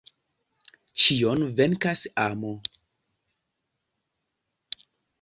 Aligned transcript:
Ĉion 1.01 1.45
venkas 1.59 2.03
amo. 2.25 2.57